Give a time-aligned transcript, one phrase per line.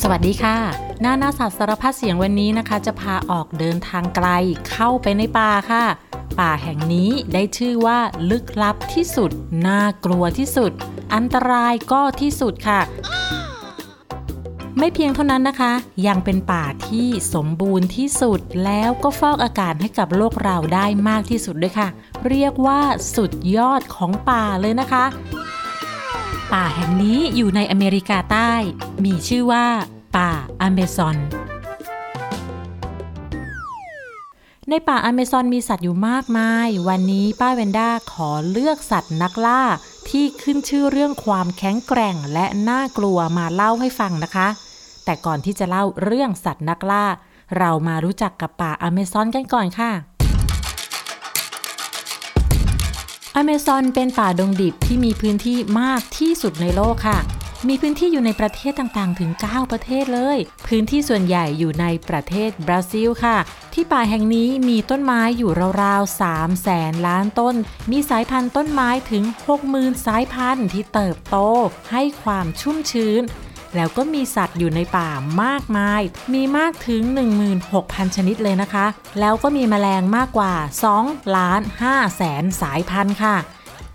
[0.00, 0.56] สวัสดีค่ะ
[1.00, 4.28] หน้าหน้าสัตว์สารพัดเสียงวันนี้นะคะ จะพาออกเดินทางไกล
[4.70, 5.84] เข้าไปในป่าค่ะ
[6.40, 7.98] ป่าแห่งนี้ได้ชื่อว่า
[8.30, 9.30] ลึกลับที่สุด
[9.66, 10.72] น่ากลัวที่สุด
[11.14, 12.80] อันตรายก็ที่สุดค่ะ
[14.78, 15.72] ไม่เพียงเท่านั้นนะคะ
[16.06, 21.88] ยังเป็นป่าที่สมบูรณ์ที่สุดแล้วก็ฟอกอากาศให้กับโลกเราได้มากที่สุดด้วยค่ะ
[22.28, 22.80] เรียกว่า
[23.14, 25.04] สุดยอดของป่าเลยนะคะ
[26.54, 28.52] ป่าแห่งนี้อยู่ในอเมริกาใต้
[29.04, 29.66] มีชื่อว่า
[30.16, 31.16] ป่าอเมซอน
[34.68, 39.62] ในป่าอเมซอนมีสัตว์อยู่มากมาย วันนี้ป้าเวนด้าขอเลือกสัตว์นักล่า
[40.08, 44.48] ที่ขึ้นชื่อเรื่องความแข็งแกร่งและน่ากลัวมาเล่าให้ฟังนะคะ
[45.04, 47.04] แต่ก่อนที่จะเล่าเรื่องสัตว์นักล่า
[47.58, 49.90] เรามารู้จักกับป่าอเมซอนกันก่อนค่ะ
[53.36, 57.18] อเมซอนเป็นป่าดงดิบที่มีพื้นที่มากที่สุดในโลกค่ะ
[57.68, 63.38] มีพื้นที่อยู่ในประเทศต่างๆ ถึง 9 ประเทศเลย พื้นที่ส่วนใหญ่อยู่ในประเทศบราซิลค่ะ
[63.74, 65.50] ที่ป่าแห่งนี้มีต้นไม้อยู่
[65.82, 67.54] ราวๆ3แสนล้านต้น
[67.90, 69.24] มีสายพันธุ์ต้นไม้ถึง
[69.64, 71.36] 60,000 สายพันธุ์ที่เติบโต
[71.90, 73.22] ให้ความชุ่มชื้น
[73.76, 75.08] แล้วก็มีสัตว์อยู่ในป่า
[75.42, 76.00] มากมาย
[76.32, 77.02] มีมากถึง
[77.58, 78.86] 16,000 ชนิดเลยนะคะ
[79.20, 80.54] แล้วก็มีแมลงมากกว่า
[80.94, 83.36] 2ล้าน5แสนสายพันธุ์ค่ะ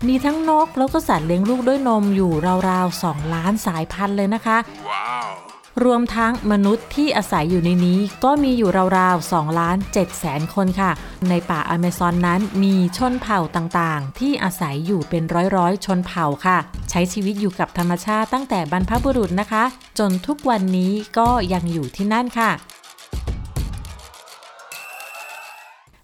[0.06, 2.32] มีทั้งนกแล้วก็สัตว์เลี้ยงลูกด้วยนมอยู่
[2.68, 4.58] ราวๆ2ล้านสายพันธุ์เลยนะคะ
[4.90, 5.47] Wow.
[5.84, 10.90] รวมทั้งมนุษย์ที่อาศัยอยู่ในนี้ก็มีอยู่ราวๆ2ล้าน7แสนคนค่ะ
[11.28, 15.22] ในป่าอเมซอนนั้นมีชนเผ่าต่างๆ ที่อาศัยอยู่เป็น
[15.56, 16.58] ร้อยๆ ชนเผ่าค่ะ
[16.90, 19.64] ใช้ชีวิตอยู่กับธรรมชาติตั้งแต่บรรพบุรุษนะคะ
[19.98, 22.50] จนทุกวันนี้ก็ยังอยู่ที่นั่นค่ะ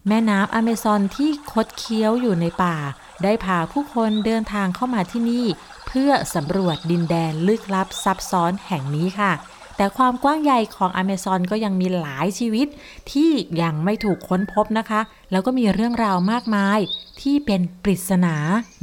[0.08, 2.76] แม่น้ำอเมซอนที่คดเคี้ยวอยู่ในป่า
[3.22, 5.46] ได้พาผู้คนเดินทางเข้ามาที่นี่
[5.86, 9.32] เพื่อสำรวจดินแดนลึกลับซับซ้อนแห่งนี้ค่ะ
[9.76, 12.66] แต่ความกว้างใหญ่ของอเมซอนก็ยังมีหลายชีวิต
[13.12, 13.30] ที่
[13.62, 16.78] ยังไม่ถูกค้นพบนะคะ แล้วก็มีเรื่องราวมากมาย
[17.20, 18.36] ที่เป็นปริศนา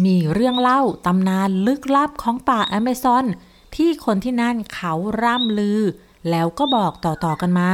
[0.05, 3.25] มีเรื่องเล่าตำนานลึกลับของป่าอเมซอน
[3.75, 4.93] ที่คนที่นั่นเขา
[5.23, 5.81] ร่ำลือ
[6.29, 7.71] แล้วก็บอกต่อๆกันมา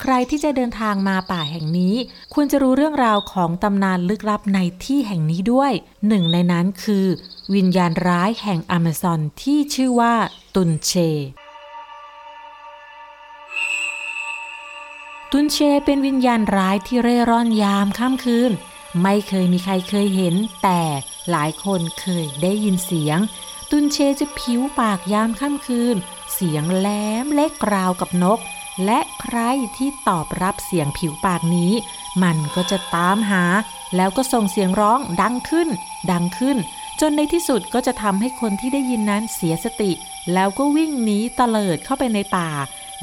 [0.00, 1.94] ใครที่จะเดินทางมาป่าแห่งนี้
[2.34, 5.72] ควรจะรู้เรื่องราวของตำนานลึกลับในที่แห่งนี้ด้วย
[6.08, 7.06] หนึ่งในนั้นคือ
[7.54, 10.14] วิญญาณร้ายแห่งอเมซอนที่ชื่อว่า
[10.54, 10.92] ตุนเช
[15.32, 18.52] ตุนเชเป็นวิญญาณร้ายที่เร่ร่อนยามค่ำคืน
[19.02, 20.82] ไม่เคยมีใครเคยเห็น แต่
[21.30, 23.18] หลายคนเคยได้ยินเสียง
[23.70, 25.96] ตุนเชจะผิวปากยามค่ำคืน
[26.34, 26.88] เสียงแหล
[27.24, 28.38] มเล็กราวกับนก
[28.84, 29.38] และใคร
[29.76, 31.72] ที่ตอบรับเสียงผิวปากนี้
[32.22, 33.44] มันก็จะตามหา
[33.96, 35.68] แล้วก็ส่งเสียงร้องดังขึ้น
[36.10, 36.56] ดังขึ้น
[37.00, 39.92] จนในที่สุดก็จะทำให้คนที่ได้ยินนั้นเสียสติ
[40.32, 42.50] แล้วก็วิ่งหนีเตลิดเข้าไปในป่า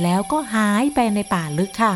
[0.04, 1.94] แล้วก็หายไปในป่าลึกค่ะ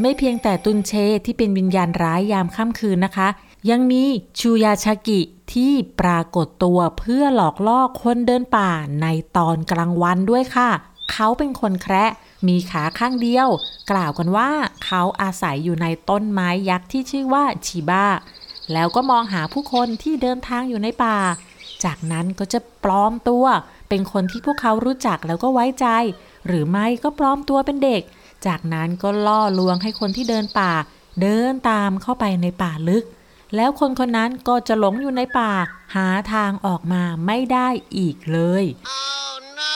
[0.00, 0.92] ไม่เพียงแต่ตุนเช
[1.24, 3.28] ที่เป็นวิญญาณร้ายยามค่ำคืนนะคะ
[3.70, 4.02] ยังมี
[4.40, 5.20] ชูยาชากิ
[5.52, 8.70] ที่ปรากฏตัวเพื่อหลอกล่อคนเดินป่า
[9.02, 10.70] ในตอนกลางวันด้วยค่ะ
[11.12, 12.10] เขาเป็นคนแคระ
[12.48, 13.48] มีขาข้างเดียว
[13.90, 14.50] กล่าวกันว่า
[14.84, 18.06] เขาอาศัยอยู่ในต้นไม้ยักษ์ที่ชื่อว่าชิบา
[18.72, 21.18] แล้วก็มองหาผู้คนที่เดินทางอยู่ในป่า
[21.84, 23.44] จากนั้นก็จะปลอมตัว
[23.88, 25.86] เป็นคนที่พวกเขารู้จักแล้วก็ไว้ใจ
[26.46, 28.02] หรือไม่ก็ปลอมตัวเป็นเด็ก
[28.48, 30.72] จากนั้นก็ล่อลวงให้คนที่เดินป่า
[31.22, 33.04] เดินตามเข้าไปในป่าลึก
[33.56, 35.52] แล้วคนคนนั้นก็จะหลงอยู่ในป่า
[35.94, 39.72] หาทางออกมาไม่ได้อีกเลย Oh no.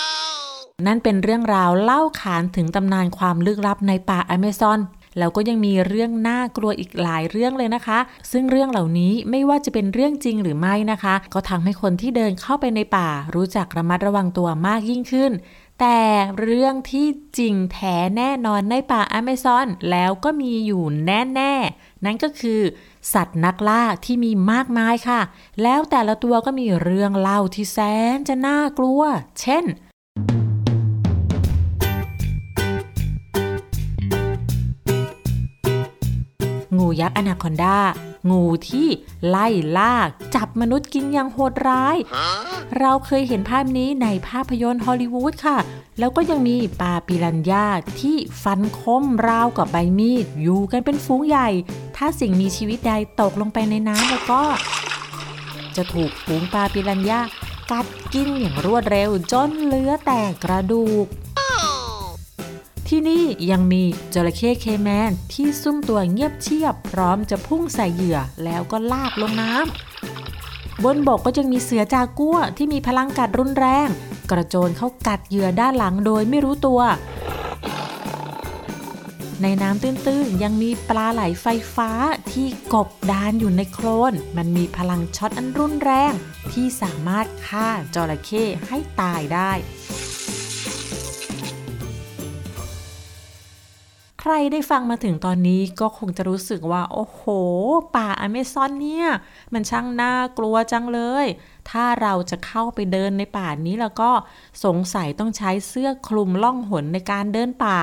[0.86, 4.80] นั่นเป็นเรื่องราวเล่าขานถึงตำนานความลึกลับในป่าอเมซอน
[5.18, 7.98] แล้วก็ยังมีเรื่องน่ากลัวอีกหลายเรื่องเลยนะคะ
[8.32, 15.32] ซึ่งเรื่องเหล่านี้ไม่ว่าจะเป็นเรื่องจริงหรือไม่นะคะ ก็ทำให้คนที่เดินเข้าไปในป่า รู้จักระมัดระวังตัวมากยิ่งขึ้น
[15.84, 16.04] แต่
[16.40, 17.06] เรื่องที่
[17.38, 22.60] จริงแท้แน่นอนในป่าอเมซอนแล้วก็มีอยู่แน่ๆ นั่นก็คือ
[23.12, 25.20] สัตว์นักล่าที่มีมากมายค่ะ
[25.62, 27.78] แล้วแต่ละตัวก็มีเรื่องเล่าที่แส
[28.14, 29.02] นจะน่ากลัว
[29.40, 29.64] เช่น
[36.82, 37.78] งูยักษ์อนาคอนดา
[38.30, 38.88] งูที่
[39.28, 39.46] ไล่
[39.76, 39.94] ล่า
[40.34, 42.28] จับมนุษย์กินอย่างโหดร้าย Huh?
[42.80, 45.58] เราเคยเห็นภาพนี้ในภาพยนตร์ฮอลลีวูดค่ะ
[45.98, 47.66] แล้วก็ยังมีปลาปิรันย่า
[48.00, 51.48] ที่ฟันคมราวกับใบมีด อยู่กันเป็นฝูงใหญ่
[51.96, 54.42] ถ้าสิ่งมีชีวิตใดตกลงไปในน้ำแล้วก็
[55.76, 57.20] จะถูกฝูงปลาปิรันย่า
[57.70, 61.31] กัดกินอย่างรวดเร็วจนเหลือแต่กระดูก Oh.
[62.94, 63.82] ที่นี่ยังมี
[64.14, 73.88] จระเข้เคแมนที่ซุ่มตัวเงียบเชียบ พร้อมจะพุ่งใส่เหยื่อแล้วก็ลากลงน้ำบนบกก็จะมีเสือจากัวที่มีพลังกัดรุนแรง
[74.30, 76.80] กระโจนเข้ากัดเหยื่อด้านหลังโดยไม่รู้ตัว
[79.42, 81.90] ในน้ำตื้นๆ ยังมีปลาไหลไฟฟ้า
[82.32, 86.12] ที่กบดานอยู่ในโคลน มันมีพลังช็อตอันรุนแรง
[86.52, 89.52] ที่สามารถฆ่าจระเข้ให้ตายได้
[94.24, 97.22] ใครได้ฟังมาถึงตอนนี้ก็คงจะรู้สึกว่า โอ้โห
[97.96, 99.08] ป่าอเมซอนเนี่ย
[99.52, 101.26] มันช่างน่ากลัวจังเลย
[101.70, 104.10] ถ้าเราจะเข้าไปเดินในป่านี้แล้วก็
[104.64, 107.78] สงสัยต้องใช้เสื้อคลุมล่องหนในการเดินป่า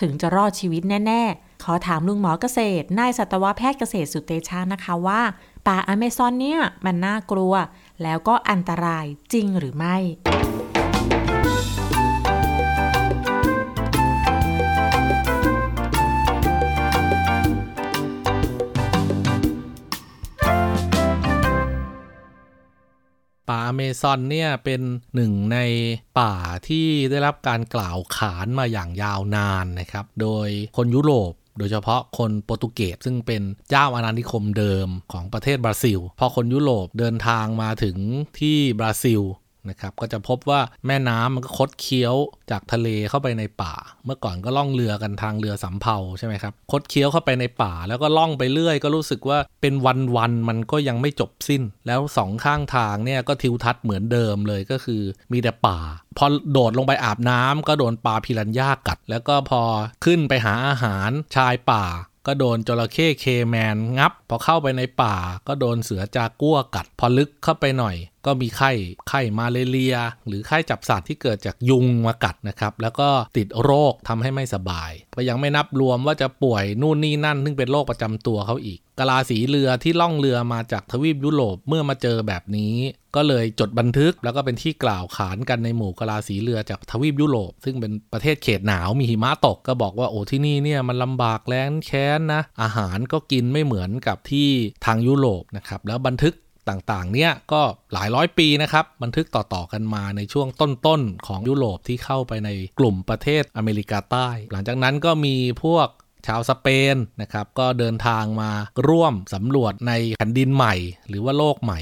[0.00, 5.22] ถึงจะรอดชีวิตแน่ ๆ ขอถามลุงหมอเกษตรนายสัตวแพทย์เกษตรสุเตชานะคะว่า
[5.66, 7.54] ป่าอเมซอนเนี่ยมันน่ากลัว
[8.02, 9.96] แล้วก็อันตรายจริงหรือไม่
[23.52, 24.80] ป่าอเมซอนเนี่ยเป็น
[25.14, 25.58] หนึ่งใน
[26.20, 26.34] ป่า
[26.68, 37.96] ที่ได้รับการกล่าวขานมาอย่างยาวนานนะครับ โดยคนยุโรปโดยเฉพาะคนโปรตุเกสซึ่งเป็นเจ้าอาณานิคมเดิมของประเทศบราซิล พอคนยุโรปเดินทางมาถึง
[38.40, 39.20] ที่บราซิล
[39.68, 42.14] นะครับก็จะพบว่าแม่น้ำมันก็คดเคี้ยว
[42.50, 43.74] จากทะเลเข้าไปในป่า
[44.04, 49.74] เมื่อก่อนก็ล่องเรือกันทางเรือสำเภาใช่ไหมครับคดเคี้ยวเข้าไปในป่า แล้วก็ล่องไปเรื่อย ก็รู้สึกว่าเป็น
[50.16, 55.78] วันๆมันก็ยังไม่จบสิ้น แล้วสองข้างทางเนี่ยก็ทิวทัศน์เหมือนเดิมเลยก็คือมีแต่ป่า
[56.18, 59.62] พอโดดลงไปอาบน้ำก็โดนปลาพิรันย่ากัด แล้วก็พอ
[60.04, 61.84] ขึ้นไปหาอาหารชายป่า
[62.26, 65.16] ก็โดนจระเข้เคแมนงับ พอเข้าไปในป่า
[65.48, 67.96] ก็โดนเสือจากัวกัด พอลึกเข้าไปหน่อย
[68.26, 68.70] ก็มีไข้
[69.08, 69.96] ไข้มาเลเรีย
[70.26, 82.74] หรือไข้จับสัตว์ที่เกิดจากยุงมากัดนะครับ แล้วก็ติดโรคทำให้ไม่สบาย ก็ยังไม่นับรวมว่าจะป่วยนู่นนี่นั่น ซึ่งเป็นโรคประจำตัวเขาอีกกะลาสีเรือที่ล่องเรือมาจากทวีปยุโรปเมื่อมาเจอแบบนี้
[83.16, 94.48] ก็เลยจดบันทึกแล้วก็เป็นที่กล่าวขานกันในหมู่กะลาสีเรือจากทวีปยุโรป ซึ่งเป็นประเทศเขตหนาวมีหิมะตกก็บอกว่าโอ้ที่นี่เนี่ยมันลำบากแล้นแค้นนะอาหารก็กินไม่เหมือนกับที่
[94.86, 96.34] ทางยุโรปนะครับแล้วบันทึก
[96.68, 97.62] ต่างๆ เนี่ยก็
[97.92, 105.88] หลายร้อยปีนะครับ บันทึกต่อๆกันมาในช่วงต้นๆ ของยุโรปที่เข้าไปในกลุ่มประเทศอเมริกาใต้ หลังจากนั้นก็มีพวก
[106.26, 108.50] ชาวสเปนนะครับ ก็เดินทางมา
[108.88, 110.74] ร่วมสำรวจในแผ่นดินใหม่
[111.08, 111.80] หรือว่าโลกใหม่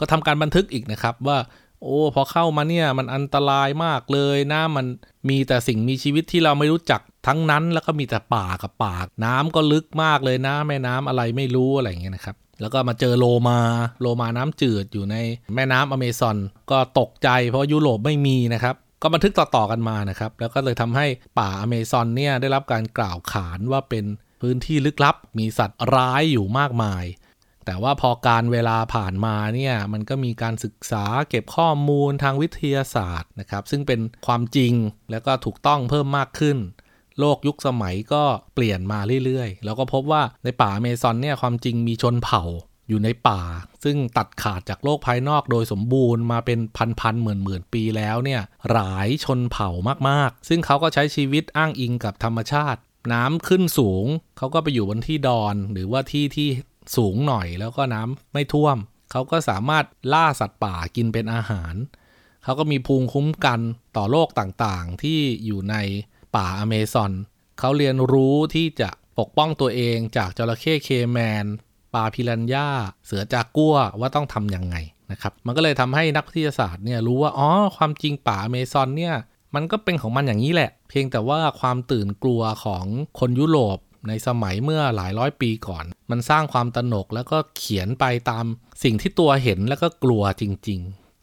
[0.00, 1.38] ก็ทำการบันทึกอีกนะครับว่า
[1.82, 4.86] โอ้พอเข้ามาเนี่ยมันอันตรายมากเลยนะมัน
[5.28, 8.94] มีแต่สิ่งมีชีวิตที่เราไม่รู้จักทั้งนั้นแล้วก็มีแต่ป่ากับป่า
[9.24, 13.60] น้ำก็ลึกมากเลยนะแม่น้ำอะไรไม่รู้อะไรอย่างเงี้ยนะครับ แล้วก็มาเจอโลมา
[14.00, 15.16] โลมาน้ำจืดอยู่ใน
[15.54, 16.36] แม่น้ำอเมซอน
[16.70, 21.06] ก็ตกใจเพราะยุโรปไม่มีนะครับ ก็บันทึกต่อๆกันมานะครับ แล้วก็เลยทำให้
[21.38, 24.04] ป่าอเมซอนเนี่ยได้รับการกล่าวขานว่าเป็น
[24.40, 27.04] พื้นที่ลึกลับ มีสัตว์ร้ายอยู่มากมาย
[27.66, 34.72] แต่ว่าพอการเวลาผ่านมาเนี่ยมันก็มีการศึกษาเก็บข้อมูลทางวิทยาศาสตร์นะครับ ซึ่งเป็นความจริง
[35.10, 36.56] แล้วก็ถูกต้องเพิ่มมากขึ้น
[37.20, 38.22] โลกยุคสมัยก็
[38.54, 42.42] เปลี่ยนมาเรื่อยๆ แล้วก็พบว่าในป่าอเมซอนเนี่ยความจริงมีชนเผ่า
[42.88, 43.40] อยู่ในป่า
[43.84, 46.58] ซึ่งตัดขาดจากโลกภายนอกโดยสมบูรณ์มาเป็น
[47.00, 49.70] พันๆหมื่นๆปีแล้วเนี่ยหลายชนเผ่า
[50.08, 52.80] มากๆ ซึ่งเขาก็ใช้ชีวิตอ้างอิงกับธรรมชาติ
[53.12, 54.06] น้ำขึ้นสูง
[54.38, 56.48] เขาก็ไปอยู่บนที่ดอน หรือว่าที่ที่
[56.96, 58.76] สูงหน่อยแล้วก็น้ำไม่ท่วม
[59.10, 61.74] เขาก็สามารถล่าสัตว์ป่ากินเป็นอาหาร
[62.44, 63.60] เขาก็มีภูมิคุ้มกัน
[63.96, 65.76] ต่อโรคต่างๆ ที่อยู่ใน
[66.36, 67.12] ป่าอเมซอน
[67.58, 71.46] เขาเรียนรู้ที่จะปกป้องตัวเองจากจระเข้เคแมน
[71.94, 72.68] ปลาพิรันย่า
[73.06, 74.76] เสือจากกัวว่าต้องทำยังไง
[75.10, 79.14] นะครับ มันก็เลยทำให้นักวิทยาศาสตร์เนี่ยรู้ว่าอ๋อความจริงป่าอเมซอนเนี่ย
[79.54, 82.84] มันก็เป็นของมันอย่างนี้แหละ เพียงแต่ว่าความตื่นกลัวของ
[83.18, 88.44] คนยุโรปในสมัยเมื่อหลายร้อยปีก่อน มันสร้างความตระหนกแล้วก็เขียนไปตาม
[88.82, 90.80] สิ่งที่ตัวเห็นแล้วก็กลัวจริง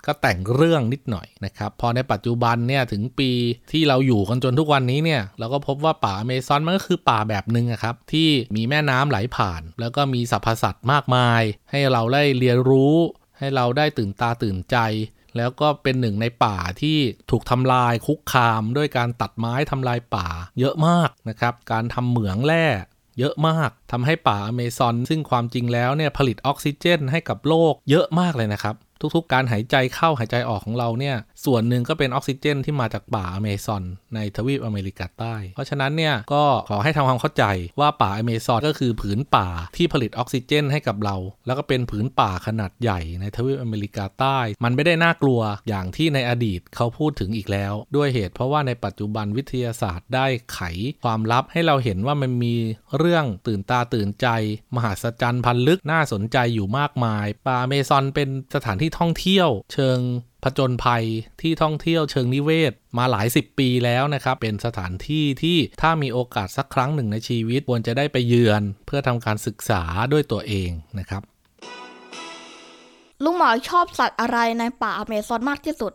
[0.07, 3.31] ก็แต่งเรื่องนิดหน่อยนะครับ พอในปัจจุบันเนี่ยถึงปี
[3.71, 12.95] ที่เราอยู่กันจนทุกวันนี้เนี่ยเราก็พบว่าป่าอเมซอนมันก็คือป่าแบบหนึ่งครับที่มีแม่น้ำไหลผ่าน แล้วก็มีสรรพสัตว์มากมาย ให้เราได้เรียนรู้
[13.39, 14.77] ให้เราได้ตื่นตาตื่นใจ
[15.37, 16.97] แล้วก็เป็นหนึ่งในป่าที่
[17.31, 20.27] ถูกทำลายคุกคาม ด้วยการตัดไม้ทำลายป่า
[20.59, 22.65] เยอะมากนะครับ การทำเหมืองแร่
[23.19, 28.75] เยอะมากทำให้ป่าอเมซอนซึ่งความจริงแล้วเนี่ยผลิตออกซิเจนให้กับโลกเยอะมากเลยนะครับ
[29.15, 33.83] ทุกๆ การหายใจเข้าหายใจออกของเราเนี่ย ส่วนหนึ่งก็เป็นออกซิเจนที่มาจากป่าอเมซอน
[34.15, 37.45] ในทวีปอเมริกาใต้ เพราะฉะนั้นเนี่ยก็ขอให้ทำความเข้าใจ
[37.79, 50.59] ว่าป่าอเมซอนก็คือผืนป่าที่ผลิตออกซิเจนให้กับเรา แล้วก็เป็นผืนป่าขนาดใหญ่ในทวีปอเมริกาใต้ มันไม่ได้น่ากลัวอย่างที่ในอดีตเขาพูดถึงอีกแล้ว ด้วยเหตุเพราะว่าในปัจจุบันวิทยาศาสตร์ได้ไข
[51.03, 52.55] ความลับให้เราเห็นว่ามันมี
[52.97, 54.27] เรื่องตื่นตาตื่นใจ
[54.75, 60.00] มหัศจรรย์พันลึกน่าสนใจอยู่มากมาย ป่าอเมซอนเป็นสถานที่ที่ท่องเที่ยว เชิง
[60.44, 61.06] ผจญภัย
[61.41, 71.22] ที่ท่องเที่ยวเชิงนิเวศ มาหลายสิบปีแล้วนะครับ เป็นสถานที่ที่ถ้ามีโอกาสสักครั้งหนึ่งในชีวิตควรจะได้ไปเยือน เพื่อทำการศึกษาด้วยตัวเองนะครับ
[73.24, 75.91] ลุงหมอชอบสัตว์อะไรในป่าอเมซอนมากที่สุด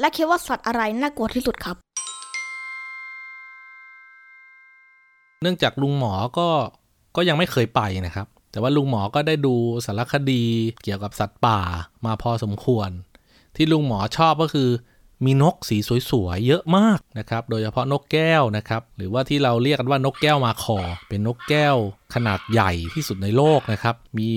[0.00, 1.76] และคิดว่าสัตว์อะไรน่ากลัวที่สุดครับ
[5.42, 6.48] เนื่องจากลุงหมอก็
[7.16, 9.54] ก็ยังไม่เคยไปนะครับ แต่ว่าลุงหมอก็ได้ดู
[9.86, 10.44] สารคดี
[10.82, 11.60] เกี่ยวกับสัตว์ป่า
[12.06, 12.90] มาพอสมควร
[13.56, 14.68] ที่ลุงหมอชอบก็คือ
[15.24, 15.76] มีนกสี
[16.10, 21.76] สวยๆเยอะมากนะครับ โดยเฉพาะนกแก้วนะครับ หรือว่าที่เราเรียกกันว่านกแก้วมาคอ เป็นนกแก้ว
[22.14, 24.30] ขนาดใหญ่ที่สุดในโลกนะครับ มี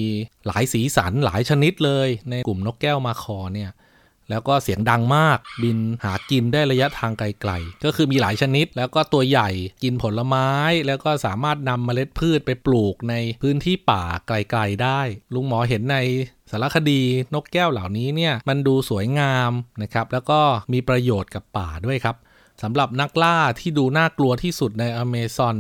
[0.47, 3.69] หลายสีสันหลายชนิดเลยในกลุ่มนกแก้วมาคอเนี่ย
[4.29, 9.49] แล้วก็เสียงดังมาก บินหากินได้ระยะทางไกลๆ ก็คือมีหลายชนิด แล้วก็ตัวใหญ่
[9.83, 10.49] กินผลไม้
[10.87, 15.01] แล้วก็สามารถนำเมล็ดพืชไปปลูกในพื้นที่ป่าไกลๆได้
[15.33, 15.97] ลุงหมอเห็นใน
[16.51, 17.01] สารคดี
[17.33, 20.39] นกแก้วเหล่านี้เนี่ยมันดูสวยงามนะครับ แล้วก็
[20.73, 22.15] มีประโยชน์กับป่าด้วยครับ
[22.63, 25.55] สำหรับนักล่าที่ดูน่ากลัวที่สุดในอเมซอน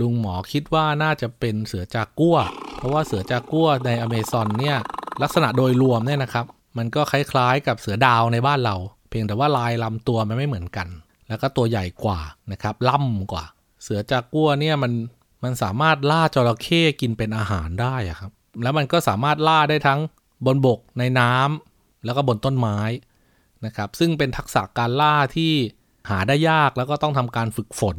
[0.00, 2.36] ลุงหมอคิดว่าน่าจะเป็นเสือจากัว
[2.76, 4.76] เพราะว่าเสือจากัวในอเมซอนเนี่ย
[5.22, 6.46] ลักษณะโดยรวมเนี่ยนะครับ
[6.76, 8.76] มันก็คล้ายๆ กับเสือดาวในบ้านเรา
[9.08, 10.88] เพียงแต่ว่าลายลำตัวมันไม่เหมือนกัน
[11.28, 12.20] แล้วก็ตัวใหญ่กว่า
[12.52, 13.44] นะครับล่ำกว่า
[13.82, 14.92] เสือจากกัวเนี่ยมัน
[15.42, 18.32] มันสามารถล่าจระเข้กินเป็นอาหารได้อะครับ
[18.62, 20.00] แล้วมันก็สามารถล่าได้ทั้ง
[20.46, 22.78] บนบกในน้ำแล้วก็บนต้นไม้
[23.64, 25.52] นะครับ ซึ่งเป็นทักษะการล่าที่
[26.10, 27.96] หาได้ยากแล้วก็ต้องทำการฝึกฝน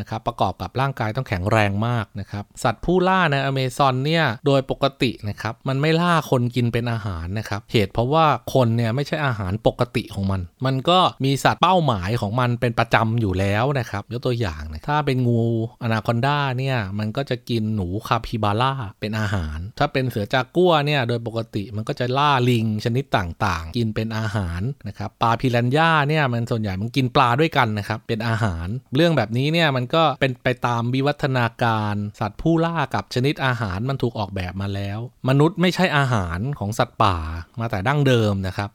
[0.00, 15.42] นะครับประกอบกับร่างกายต้องแข็งแรงมากนะครับสัตว์ผู้ล่าในอเมซอนเนี่ยโดยปกตินะครับมันไม่ล่าคนกินเป็นอาหารนะครับเหตุเพราะว่าคนเนี่ยไม่ใช่อาหารปกติของมัน มันก็มีสัตว์เป้าหมายของมันเป็นประจำอยู่แล้วนะครับยกตัวอย่างนะถ้าเป็นงู
[15.82, 37.16] อนาคอนดาเนี่ยมันก็จะกินหนูคาปิบาร่าเป็นอาหาร ถ้าเป็นเสือจากัวเนี่ยโดยปกติมันก็จะล่าลิงชนิดต่างๆ กินเป็นอาหารนะครับปลาพิรันย่าเนี่ยมันส่วนใหญ่มันกินปลาด้วยกันนะครับเป็นอาหาร เรื่องแบบนี้เนี่ยมันก็เป็นไปตามวิวัฒนาการ สัตว์ผู้ล่ากับชนิดอาหารมันถูกออกแบบมาแล้ว มนุษย์ไม่ใช่อาหารของสัตว์ป่า
[37.60, 38.70] มาแต่ดั้งเดิมนะครับ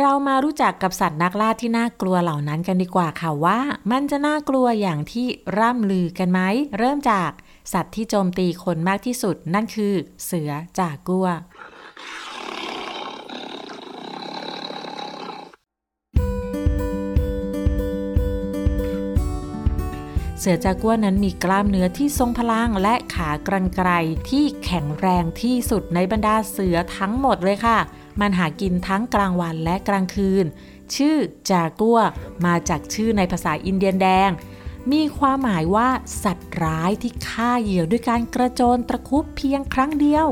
[0.00, 3.58] เรามารู้จักกับสัตว์นักล่าที่น่ากลัวเหล่านั้นกันดีกว่าค่ะว่า
[3.90, 5.26] มันจะน่ากลัวอย่างที่
[5.58, 6.40] ร่ำลือกันไหม
[6.78, 7.30] เริ่มจาก
[7.72, 9.94] สัตว์ที่โจมตีคนมากที่สุดนั่นคือ
[10.24, 11.26] เสือจากัว
[20.40, 23.90] เสือจากัวนั้นมีกล้ามเนื้อที่ทรงพลังและขากรรไกร
[24.30, 27.78] ที่แข็งแรงที่สุดในบรรดาเสือทั้งหมดเลยค่ะ
[28.20, 30.44] มันหากินทั้งกลางวันและกลางคืน
[30.96, 31.16] ชื่อ
[31.50, 31.98] จากัว
[32.46, 34.30] มาจากชื่อในภาษาอินเดียนแดง
[34.92, 35.88] มีความหมายว่า
[36.24, 40.28] สัตว์ร้ายที่ฆ่าเหยื่อด้วยการกระโจนตะคุบเพียงครั้งเดียว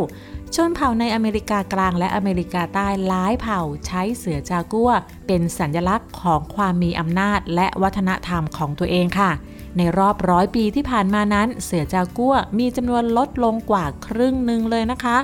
[0.55, 4.91] ชนเผ่าในอเมริกากลางและอเมริกาใต้หลายเผ่าใช้เสือจากัว
[5.27, 9.31] เป็นสัญลักษณ์ของความมีอำนาจและวัฒนธรรมของตัวเองค่ะ
[9.77, 15.17] ในรอบร้อยปีที่ผ่านมานั้น เสือจากัวมีจำนวนลดลงกว่าครึ่งหนึ่งเลยนะคะ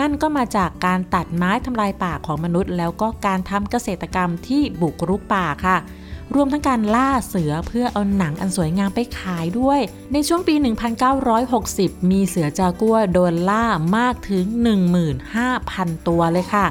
[0.00, 5.76] นั่นก็มาจากการตัดไม้ทำลายป่าของมนุษย์ แล้วก็การทำเกษตรกรรมที่บุกรุกป่าค่ะ
[6.34, 9.80] รวมทั้งการล่าเสือเพื่อเอาหนังอันสวยงามไปขายด้วย
[10.12, 10.54] ในช่วงปี
[11.32, 14.44] 1960 มีเสือจากัวโดนล่ามากถึง
[15.26, 16.66] 15,000 ตัวเลยค่ะ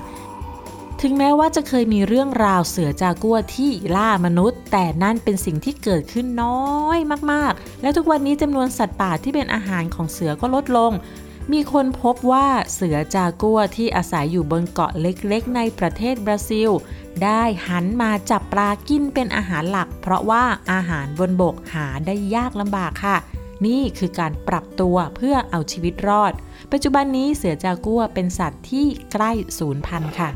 [1.01, 6.97] ถึงแม้ว่าจะเคยมีเรื่องราวเสือจากัวที่ล่ามนุษย์ แต่นั่นเป็นสิ่งที่เกิดขึ้นน้อย
[7.31, 10.91] มากๆ และทุกวันนี้จำนวนสัตว์ป่าที่เป็นอาหารของเสือก็ลดลง
[11.51, 16.69] มีคนพบว่าเสือจากัวที่อาศัยอยู่บนเกาะเล็กๆ ในประเทศบราซิล
[17.23, 23.17] ได้หันมาจับปลากินเป็นอาหารหลัก เพราะว่าอาหารบนบกหาได้ยากลำบากค่ะ
[23.65, 26.33] นี่คือการปรับตัวเพื่อเอาชีวิตรอด
[26.71, 30.29] ปัจจุบันนี้เสือจากัวเป็นสัตว์ที่ใกล้สูญพันธุ์ค่ะ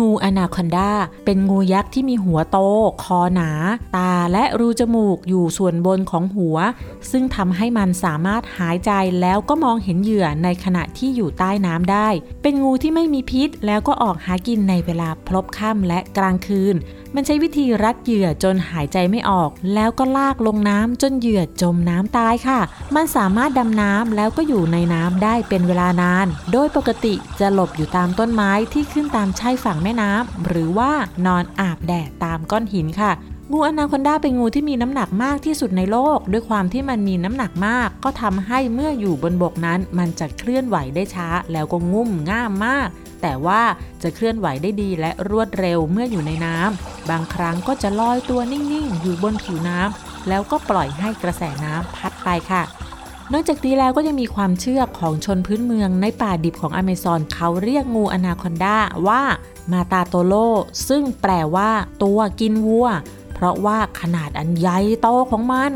[0.00, 0.90] งูอนาคอนดา
[1.24, 2.58] เป็นงูยักษ์ที่มีหัวโต
[3.02, 3.50] คอหนา
[3.96, 6.56] ตาและรูจมูกอยู่ส่วนบนของหัว
[7.10, 8.90] ซึ่งทำให้มันสามารถหายใจ
[9.20, 12.08] แล้วก็มองเห็นเหยื่อในขณะที่อยู่ใต้น้ำได้
[12.42, 16.76] เป็นงูที่ไม่มีพิษ แล้วก็ออกหากินในเวลาพลบค่ำและกลางคืน
[17.14, 22.60] มันใช้วิธีรัดเหยื่อจนหายใจไม่ออก แล้วก็ลากลงน้ำจนเหยื่อจมน้ำตายค่ะ
[22.94, 30.90] มันสามารถดำน้ำแล้วก็อยู่ในน้ำได้เป็นเวลานาน โดยปกติจะหลบอยู่ตามต้นไม้ที่ขึ้นตามชายฝั่งแม่น้ำหรือว่า
[31.26, 33.12] นอนอาบแดดตามก้อนหินค่ะ
[33.52, 42.88] งูอนาคอนดาเป็นงูที่มีน้ำหนักมากที่สุดในโลก ด้วยความที่มันมีน้ำหนักมาก ก็ทำให้เมื่ออยู่บนบกนั้น มันจะเคลื่อนไหวได้ช้า แล้วก็งุ่มง่ามมาก
[43.22, 43.62] แต่ว่า
[44.02, 52.62] จะเคลื่อนไหวได้ดีและรวดเร็วเมื่ออยู่ในน้ำบางครั้งก็จะลอยตัวนิ่งๆ อยู่บนผิวน้ำแล้วก็ปล่อยให้กระแสน้ำพัดไปค่ะ
[53.32, 58.76] นอกจากนี้แล้วก็ยังมีความเชื่อของชนพื้นเมืองในป่าดิบของอเมซอนเขาเรียกงูอนาคอนดา
[59.08, 59.22] ว่า
[59.72, 60.34] matatoro
[60.88, 61.70] ซึ่งแปลว่า
[62.02, 62.88] ตัวกินวัว
[63.34, 65.72] เพราะว่าขนาดอันใหญ่โตของมัน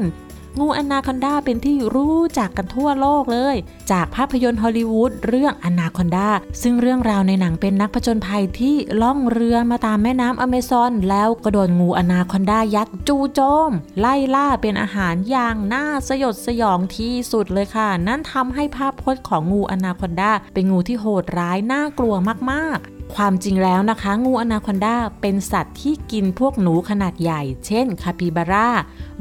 [0.60, 3.56] งูอนาคอนดาเป็นที่รู้จักกันทั่วโลกเลย
[3.90, 6.28] จากภาพยนตร์ฮอลลีวูดเรื่องอนาคอนดา
[6.62, 22.14] ซึ่งเรื่องราวในหนังเป็นนักผจญภัยที่ล่องเรือมาตามแม่น้ำอเมซอน แล้วก็โดนงูอนาคอนดายักษ์จู่โจม ไล่ล่าเป็นอาหารอย่างน่าสยดสยองที่สุดเลยค่ะ นั่นทำให้ภาพพจน์ของงูอนาคอนดาเป็นงูที่โหดร้ายน่ากลัว
[22.52, 22.78] มาก
[23.14, 28.68] ความจริงแล้วนะคะ งูอนาคอนดาเป็นสัตว์ที่กินพวกหนูขนาดใหญ่ เช่นคาปิบาร่า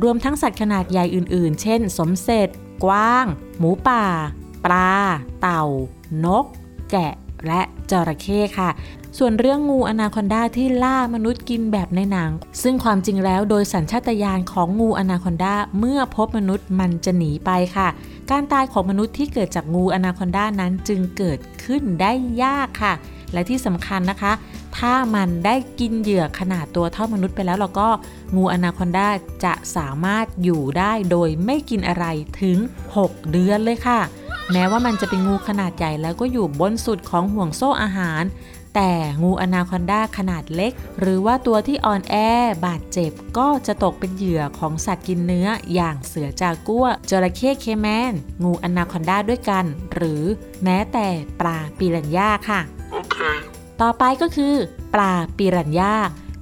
[0.03, 2.49] รวมทั้งสัตว์ขนาดใหญ่อื่น ๆ เช่น สมเสร็จ
[2.85, 3.25] กวาง
[3.59, 4.03] หมูป่า
[4.65, 4.91] ปลา
[5.41, 5.63] เต่า
[6.25, 6.45] นก
[6.91, 7.13] แกะ
[7.47, 7.61] และ
[7.91, 8.69] จระเข้ค่ะ
[9.17, 17.87] ส่วนเรื่องงูอนาคอนดาที่ล่ามนุษย์กินแบบในหนัง ซึ่งความจริงแล้วโดยสัญชาตญาณของงูอนาคอนดาเมื่อพบมนุษย์มันจะหนีไปค่ะ
[18.31, 22.11] การตายของมนุษย์ที่เกิดจากงูอนาคอนดานั้นจึงเกิดขึ้นได้
[22.43, 22.93] ยากค่ะ
[23.33, 24.33] และที่สำคัญนะคะ
[24.77, 27.89] ถ้ามันได้กินเหยื่อขนาดตัวเท่ามนุษย์ไปแล้วเราก็
[28.35, 29.07] งูอนาคอนดา
[29.45, 32.05] จะสามารถอยู่ได้โดยไม่กินอะไร
[32.41, 32.57] ถึง
[32.95, 33.99] 6 เดือนเลยค่ะ
[34.51, 38.23] แม้ว่ามันจะเป็นงูขนาดใหญ่แล้วก็อยู่บนสุดของห่วงโซ่อาหาร
[38.75, 38.91] แต่
[39.23, 42.15] งูอนาคอนดาขนาดเล็ก หรือว่าตัวที่อ่อนแอ
[42.65, 50.23] บาดเจ็บก็จะตกเป็นเหยื่อของสัตว์กินเนื้อ อย่างเสือจากัวจระเข้เคแมน งูอนาคอนดาด้วยกัน หรือ
[50.63, 51.07] แม้แต่
[51.39, 52.61] ปลาปิรันย่าค่ะ
[53.81, 54.55] ต่อไปก็คือ
[54.93, 55.95] ปลาปิรันยา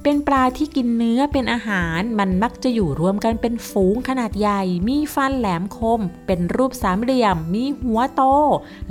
[0.03, 8.21] เป็นปลาที่กินเนื้อเป็นอาหาร มันมักจะอยู่รวมกันเป็นฝูงขนาดใหญ่ มีฟันแหลมคม เป็นรูปสามเหลี่ยม มีหัวโต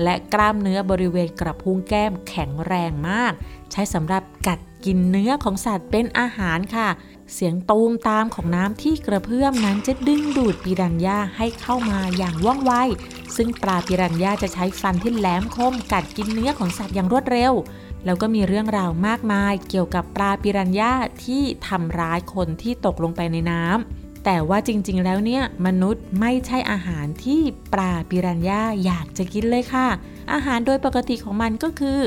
[0.02, 3.32] และกล้ามเนื้อบริเวณกระพุ้งแก้มแข็งแรงมาก
[3.72, 6.88] ใช้สำหรับกัดกินเนื้อของสัตว์เป็นอาหารค่ะ
[7.34, 12.72] เสียงตูมตามของน้ำที่กระเพื่อมนั้นจะดึงดูดปิรันย่าให้เข้ามาอย่างว่องไว
[13.36, 17.52] ซึ่งปลาปิรันย่าจะใช้ฟันที่แหลมคมกัดกินเนื้อของสัตว์อย่างรวดเร็ว
[18.04, 20.92] แล้วก็มีเรื่องราวมากมายเกี่ยวกับปลาปิรันย่า
[21.24, 27.40] ที่ทำร้ายคนที่ตกลงไปในน้ำแต่ว่าจริงๆ แล้วเนี่ยมนุษย์ไม่ใช่อาหารที่
[27.72, 29.88] ปลาปิรันย่าอยากจะกินเลยค่ะ
[30.32, 31.98] อาหารโดยปกติของมันก็คือ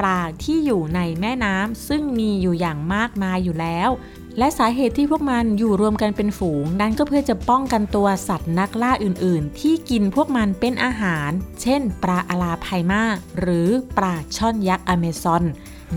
[0.04, 3.90] ลาที่อยู่ในแม่น้ำซึ่งมีอยู่อย่างมากมายอยู่แล้ว
[4.38, 11.30] และสาเหตุที่พวกมันอยู่รวมกันเป็นฝูง นั้นก็เพื่อจะป้องกันตัวสัตว์นักล่าอื่นๆ ที่กินพวกมันเป็นอาหาร
[11.62, 13.04] เช่น ปลาอลาไพมา
[13.38, 15.44] หรือปลาช่อนยักษ์อเมซอน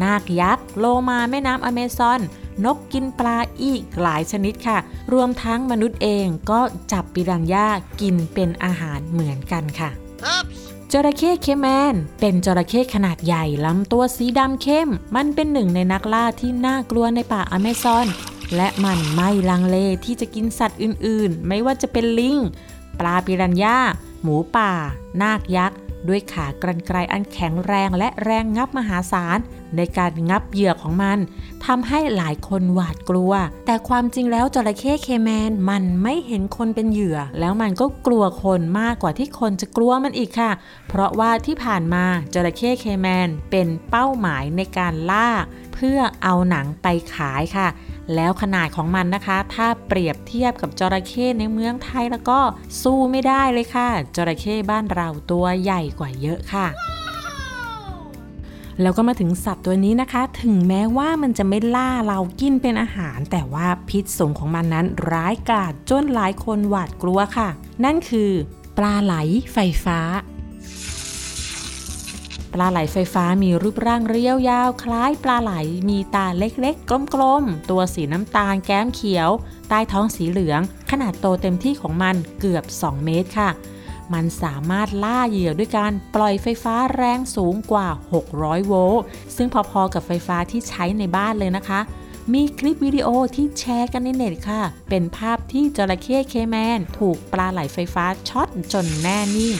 [0.01, 2.21] นาคยักษ์ โลมาแม่น้ำอเมซอน
[2.65, 4.77] นกกินปลาอีกหลายชนิดค่ะ
[5.13, 6.59] รวมทั้งมนุษย์เองก็
[6.91, 7.67] จับปิรันย่า
[8.01, 9.89] กินเป็นอาหารเหมือนกันค่ะ
[10.35, 10.57] Oops.
[10.91, 18.07] จระเข้เคแมน เป็นจระเข้ขนาดใหญ่ลำตัวสีดำเข้ม มันเป็นหนึ่งในนักล่าที่น่ากลัวในป่าอเมซอน
[18.55, 22.37] และมันไม่ลังเลที่จะกินสัตว์อื่นๆ ไม่ว่าจะเป็นลิง
[22.99, 23.77] ปลาปิรันย่า
[24.23, 24.71] หมูป่า
[25.21, 29.37] นาคยักษ์ ด้วยขากรรไกรอันแข็งแรงและแรงงับมหาศาล
[29.75, 31.17] ในการงับเหยื่อของมัน
[31.65, 33.33] ทำให้หลายคนหวาดกลัว
[33.65, 40.51] แต่ความจริงแล้วจระเข้เคแมนมันไม่เห็นคนเป็นเหยื่อ แล้วมันก็กลัวคนมากกว่าที่คนจะกลัวมันอีกค่ะ
[40.87, 45.29] เพราะว่าที่ผ่านมาจระเข้เคแมนเป็นเป้าหมายในการล่า
[45.73, 47.67] เพื่อเอาหนังไปขายค่ะ
[48.15, 52.39] แล้วขนาดของมันนะคะ ถ้าเปรียบเทียบกับจระเข้ในเมืองไทยแล้วก็
[52.81, 56.67] สู้ไม่ได้เลยค่ะ จระเข้บ้านเราตัวใหญ่กว่าเยอะค่ะ
[58.81, 67.49] แล้วก็มาถึงสัตว์ตัวนี้นะคะ ถึงแม้ว่ามันจะไม่ล่าเรากินเป็นอาหาร แต่ว่าพิษสงของมันนั้นร้ายกาจจนหลายคนหวาดกลัวค่ะ
[67.83, 68.31] นั่นคือ
[68.77, 69.15] ปลาไหล
[69.53, 69.99] ไฟฟ้า
[72.53, 75.53] ปลาไหลไฟฟ้ามีรูปร่างเรียวยาว คล้ายปลาไหล
[75.89, 79.29] มีตาเล็กๆ กลมๆ ตัวสีน้ำตาลแก้มเขียว
[79.69, 80.61] ใต้ท้องสีเหลือง
[80.91, 83.49] ขนาดโตเต็มที่ของมันเกือบ 2 เมตรค่ะ
[84.13, 87.87] มันสามารถล่าเหยื่อด้วยการปล่อยไฟฟ้าแรงสูงกว่า
[88.27, 89.03] 600 โวลต์
[89.35, 91.79] ซึ่งพอๆกับไฟฟ้าที่ใช้ในบ้านเลยนะคะ
[92.33, 99.55] มีคลิปวิดีโอที่แชร์กันในเน็ตค่ะ เป็นภาพที่จระเข้เคแมน ถูกปลาไหลไฟฟ้าช็อตจนแน่นิ่ง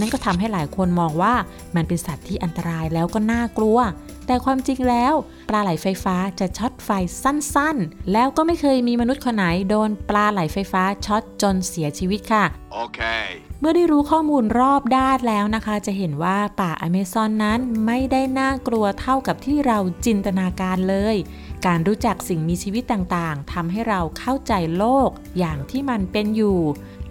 [0.00, 1.34] นั่นก็ทำให้หลายคนมองว่า
[1.76, 3.78] มันเป็นสัตว์ที่อันตรายแล้วก็น่ากลัว
[4.26, 5.14] แต่ความจริงแล้ว
[5.48, 6.90] ปลาไหลไฟฟ้าจะช็อตไฟ
[7.22, 12.44] สั้นๆ แล้วก็ไม่เคยมีมนุษย์คนไหนโดนปลาไหลไฟฟ้าช็อตจนเสียชีวิตค่ะ
[12.84, 13.26] Okay.
[13.60, 21.16] เมื่อได้รู้ข้อมูลรอบด้านแล้วนะคะ จะเห็นว่าป่าอเมซอนนั้นไม่ได้น่ากลัวเท่ากับที่เราจินตนาการเลย
[21.66, 26.58] การรู้จักสิ่งมีชีวิตต่างๆทำให้เราเข้าใจโลกอย่างที่มันเป็นอยู่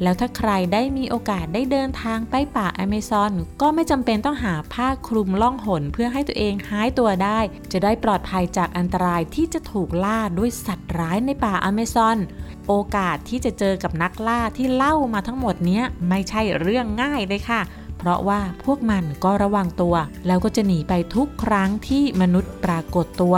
[0.02, 7.40] แล้วถ้าใครได้มีโอกาสได้เดินทางไปป่าอเมซอนก็ไม่จำเป็นต้องหาผ้าคลุมล่องหนเพื่อให้ตัวเองหายตัวได้
[7.72, 12.18] จะได้ปลอดภัยจากอันตรายที่จะถูกล่าด้วยสัตว์ร้ายในป่าอเมซอน
[12.68, 17.62] โอกาสที่จะเจอกับนักล่าที่เล่ามาทั้งหมดนี้ไม่ใช่เรื่องง่ายเลยค่ะ
[17.98, 19.96] เพราะว่าพวกมันก็ระวังตัว
[20.28, 23.38] แล้วก็จะหนีไปทุกครั้งที่มนุษย์ปรากฏตัว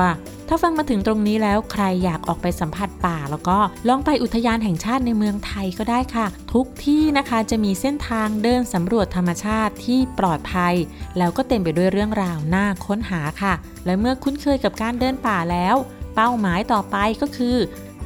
[0.49, 10.73] ถ้าฟังมาถึงตรงนี้แล้วใครอยากออกไปสัมผัสป่า แล้วก็ลองไปอุทยานแห่งชาติในเมืองไทยก็ได้ค่ะ ทุกที่นะคะจะมีเส้นทางเดินสำรวจธรรมชาติที่ปลอดภัย
[11.17, 13.53] แล้วก็เต็มไปด้วยเรื่องราวน่าค้นหาค่ะ
[13.85, 15.75] และเมื่อคุ้นเคยกับการเดินป่าแล้ว
[16.15, 17.57] เป้าหมายต่อไปก็คือ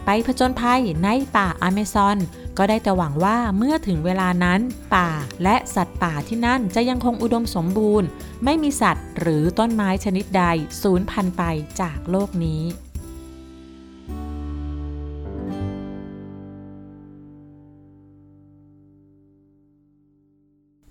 [0.06, 2.18] ไปผจญภัยในป่าอเมซอน
[2.58, 4.60] ก็ได้แต่หวังว่าเมื่อถึงเวลานั้น
[4.96, 5.10] ป่า
[5.44, 8.08] และสัตว์ป่าที่นั่นจะยังคงอุดมสมบูรณ์
[8.44, 10.44] ไม่มีสัตว์หรือต้นไม้ชนิดใด
[10.82, 11.44] สูญพันธุ์ไป
[11.82, 12.64] จากโลกนี้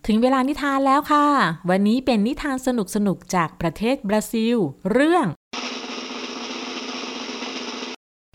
[0.06, 1.26] ถึงเวลานิทานแล้วค่ะ
[1.70, 2.68] วันนี้เป็นนิทานส
[3.06, 4.56] นุกๆจากประเทศบราซิล
[4.92, 5.26] เรื่อง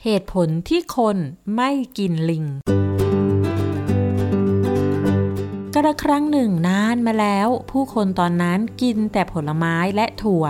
[0.04, 1.18] เหตุผลที่คน
[1.56, 2.46] ไม่กินลิง
[5.86, 10.46] ระครั้งหนึ่งนานมาแล้ว ผู้คนตอนนั้นกินแต่ผลไม้และถั่ว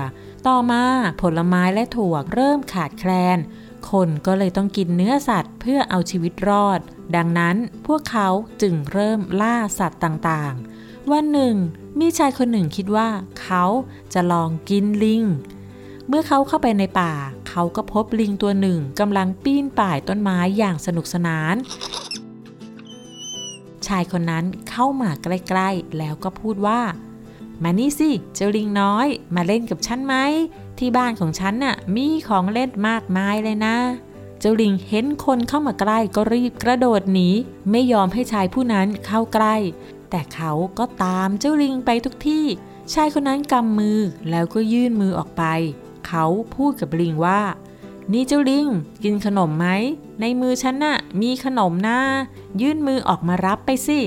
[0.48, 0.84] ต่อมา
[1.22, 3.38] ผลไม้และถั่วเริ่มขาดแคลน
[3.90, 6.80] คนก็เลยต้องกินเนื้อสัตว์เพื่อเอาชีวิตรอด
[7.16, 7.56] ดังนั้น
[7.88, 8.28] พวกเขา
[8.62, 11.56] จึงเริ่มล่าสัตว์ต่างๆ วันหนึ่ง
[12.00, 13.10] มีชายคนหนึ่งคิดว่า
[13.42, 13.66] เขา
[14.14, 15.24] จะลองกินลิง
[16.08, 17.14] เมื่อเขาเข้าไปในป่า
[17.50, 21.56] เขาก็พบลิงตัวหนึ่งกำลังปีนป่ายต้นไม้อย่างสนุกสนาน
[23.88, 26.82] ชายคนนั้นเข้ามาใกล้ๆ แล้วก็พูดว่า
[27.64, 30.16] มานี่สิ เจ้าลิงน้อย มาเล่นกับฉันไหม
[30.78, 33.78] ที่บ้านของฉันน่ะ มีของเล่นมากมายเลยนะ
[34.40, 37.30] เจ้าลิงเห็นคนเข้ามาใกล้ก็รีบกระโดดหนี
[37.72, 39.56] ไม่ยอมให้ชายผู้นั้นเข้าใกล้
[40.10, 42.46] แต่เขาก็ตามเจ้าลิงไปทุกที่
[42.94, 45.44] ชายคนนั้นกำมือแล้วก็ยื่นมือออกไป
[46.08, 47.42] เขาพูดกับลิงว่า
[48.14, 48.68] นี่เจ้าลิง
[49.04, 49.68] กินขนมไหม
[50.22, 52.00] ในมือฉันน่ะ มีขนมนะ
[52.62, 54.00] ยื่นมือออกมารับไปสิ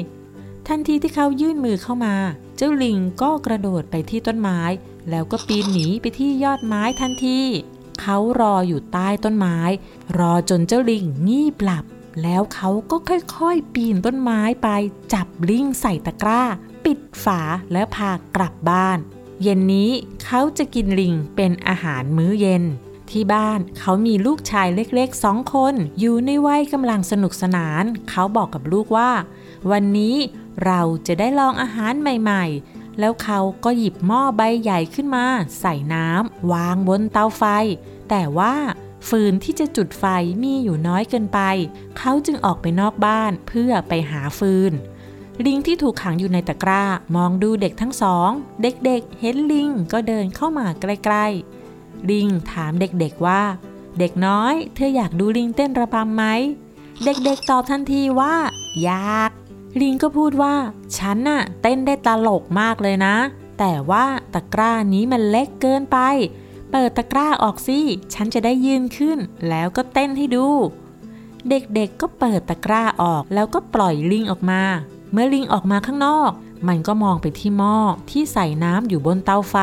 [0.69, 2.15] ทันทีที่เขายื่นมือเข้ามา
[2.57, 4.61] เจ้าลิงก็กระโดดไปที่ต้นไม้
[5.11, 7.41] แล้วก็ปีนหนีไปที่ยอดไม้ทันที
[8.01, 9.59] เขารออยู่ใต้ต้นไม้
[10.19, 11.85] รอจนเจ้าลิงงีบหลับ
[12.23, 14.69] แล้วเขาก็ค่อยๆ ปีนต้นไม้ไป
[15.13, 16.43] จับลิงใส่ตะกร้า
[16.85, 17.41] ปิดฝา
[17.73, 18.99] แล้วพากลับบ้าน
[19.43, 19.91] เย็นนี้
[20.25, 22.65] เขาจะกินลิงเป็นอาหารมื้อเย็น
[23.13, 29.11] ที่บ้านเขามีลูกชายเล็กๆสองคน อยู่ในวัยกำลังสนุกสนาน เขาบอกกับลูกว่า
[29.71, 30.17] วันนี้
[30.65, 35.27] เราจะได้ลองอาหารใหม่ๆ แล้วเขาก็หยิบหม้อใบใหญ่ขึ้นมา
[35.61, 37.45] ใส่น้ำวางบนเตาไฟ
[38.11, 38.55] แต่ว่า
[39.09, 40.05] ฟืนที่จะจุดไฟ
[40.43, 41.41] มีอยู่น้อยเกินไป
[41.99, 44.73] เขาจึงออกไปนอกบ้านเพื่อไปหาฟืน
[45.45, 46.85] ลิงที่ถูกขังอยู่ในตะกร้า
[47.17, 48.31] มองดูเด็กทั้งสอง
[48.63, 51.58] เด็กๆเห็นลิงก็เดินเข้ามาใกล้ๆ
[52.11, 53.43] ลิงถามเด็กๆว่า
[53.99, 56.25] เด็กน้อย เธออยากดูลิงเต้นระบำไหม
[57.05, 58.35] เด็กๆตอบทันทีว่า
[58.85, 59.31] อยาก
[59.81, 60.55] ลิงก็พูดว่า
[60.97, 63.17] ฉันน่ะเต้นได้ตลกมากเลยนะ
[63.59, 65.99] แต่ว่าตะกร้านี้มันเล็กเกินไป
[66.71, 67.79] เปิดตะกร้าออกสิ
[68.15, 70.47] ฉันจะได้ยืนขึ้น แล้วก็เต้นให้ดู
[71.49, 74.63] เด็กๆก็เปิดตะกร้าออกแล้วก็ปล่อยลิงออกมา
[75.13, 76.31] เมื่อลิงออกมาข้างนอก
[76.69, 77.77] มันก็มองไปที่หม้อ
[78.11, 79.57] ที่ใส่น้ำอยู่บนเตาไฟ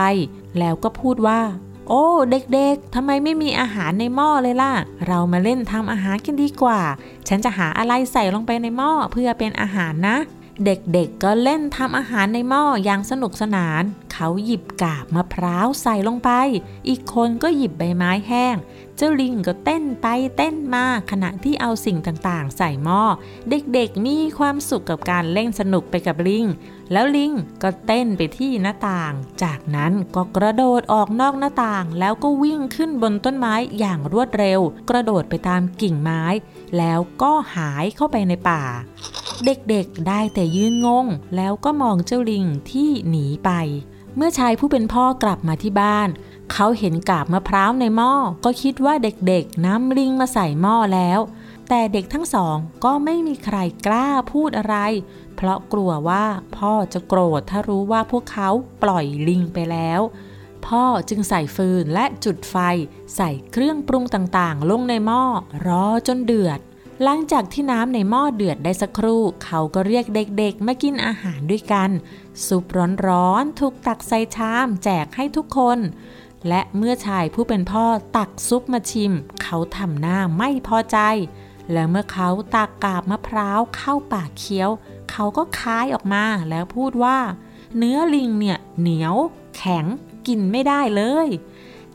[0.60, 1.42] แล้วก็พูดว่า
[1.88, 4.74] โอ้เด็กๆทำไมไม่มีอาหารในหม้อเลยล่ะ
[5.08, 6.82] เรามาเล่นทำอาหารกันดีกว่า
[7.28, 10.18] ฉันจะหาอะไรใส่ลงไปในหม้อเพื่อเป็นอาหารนะ
[10.64, 16.30] เด็กๆก็เล่นทำอาหารในหม้ออย่างสนุกสนาน เขาหยิบกาบมะพร้าวใส่ลงไป
[16.88, 18.56] อีกคนก็หยิบใบไม้แห้ง
[18.96, 23.02] เจ้าลิงก็เต้นไปเต้นมาขณะที่เอาสิ่งต่างๆ ใส่หม้อ
[23.50, 26.46] เด็กๆมีความสุขกับการเล่นสนุกไปกับลิง
[26.92, 29.14] แล้วลิงก็เต้นไปที่หน้าต่าง
[29.44, 36.24] จากนั้นก็กระโดดออกนอกหน้าต่าง แล้วก็วิ่งขึ้นบนต้นไม้อย่างรวดเร็ว กระโดดไปตามกิ่งไม้
[36.78, 38.64] แล้วก็หายเข้าไปในป่า
[39.44, 43.52] เด็กๆได้แต่ยืนงง แล้วก็มองเจ้าลิงที่หนีไป
[44.16, 46.10] เมื่อชายผู้เป็นพ่อกลับมาที่บ้าน
[46.52, 51.20] เขาเห็นกาบมะพร้าวในหม้อ ก็คิดว่าเด็กๆน้ำลิงมาใส่หม้อแล้ว
[51.70, 54.76] แต่เด็กทั้งสองก็ไม่มีใครกล้าพูดอะไร
[55.36, 56.26] เพราะกลัวว่า
[56.58, 58.50] พ่อจะโกรธถ้ารู้ว่าพวกเขา
[58.84, 60.02] ปล่อยลิงไปแล้ว
[60.68, 62.56] พ่อจึงใส่ฟืนและจุดไฟ
[63.16, 65.24] ใส่เครื่องปรุงต่างๆ ลงในหม้อ
[65.68, 66.60] รอจนเดือด
[67.04, 71.90] หลังจากที่น้ำในหม้อเดือดได้สักครู่ เขาก็เรียกเด็กๆ มากินอาหารด้วยกัน
[72.46, 72.66] ซุป
[73.08, 75.80] ร้อนๆถูกตักใส่ชามแจกให้ทุกคน
[76.48, 77.86] และเมื่อชายผู้เป็นพ่อ
[78.18, 79.12] ตักซุปมาชิม
[79.44, 80.98] เขาทำหน้าไม่พอใจ
[81.72, 84.70] และเมื่อเขาตักกาบมะพร้าวเข้าปากเคี้ยว
[85.12, 87.18] เขาก็คายออกมาแล้วพูดว่า
[87.78, 89.16] เนื้อลิงเนี่ยเหนียว
[89.58, 89.86] แข็ง
[90.28, 91.28] กินไม่ได้เลย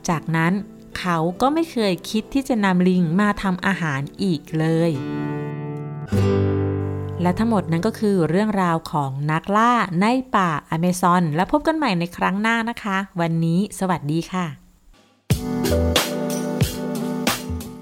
[0.09, 0.53] จากนั้น
[0.99, 4.91] เขาก็ไม่เคยคิดที่จะนำลิงมาทำอาหารอีกเลย
[7.21, 14.45] และทั้งหมดนั้นก็คือเรื่องราวของนักล่าในป่าอเมซอน แล้วพบกันใหม่ในครั้งหน้านะคะ วันนี้สวัสดีค่ะ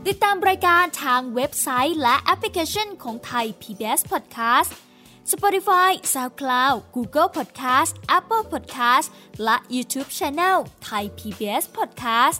[0.07, 4.71] ติดตามรายการทางเว็บไซต์และแอปพลิเคชันของไทย PBS Podcast
[5.31, 9.07] Spotify SoundCloud Google Podcast Apple Podcast
[9.43, 12.39] และ YouTube Channel Thai PBS Podcast